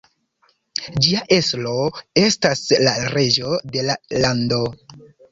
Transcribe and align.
Ĝia 1.07 1.19
estro 1.35 1.73
estas 2.21 2.61
la 2.87 2.93
reĝo 3.17 3.51
de 3.75 3.83
la 3.91 3.99
lando. 4.25 4.59